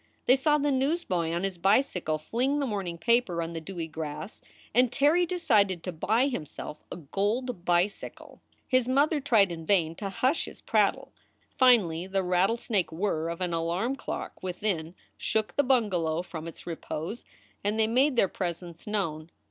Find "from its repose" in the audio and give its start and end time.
16.23-17.23